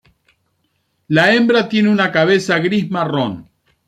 [1.09, 3.47] La hembra tiene una cabeza gris-marrón.